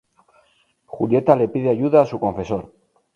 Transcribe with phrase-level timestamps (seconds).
[0.93, 2.71] Julieta le pide ayuda a su confesor.